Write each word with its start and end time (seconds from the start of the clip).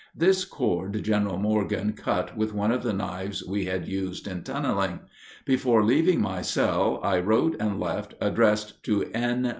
This 0.15 0.45
cord 0.45 1.03
General 1.03 1.37
Morgan 1.37 1.93
cut 1.93 2.35
with 2.35 2.55
one 2.55 2.71
of 2.71 2.81
the 2.81 2.91
knives 2.91 3.45
we 3.45 3.65
had 3.65 3.87
used 3.87 4.25
in 4.25 4.41
tunneling. 4.41 5.01
Before 5.45 5.85
leaving 5.85 6.19
my 6.19 6.41
cell 6.41 6.99
I 7.03 7.19
wrote 7.19 7.55
and 7.59 7.79
left, 7.79 8.15
addressed 8.19 8.81
to 8.85 9.03
N. 9.13 9.47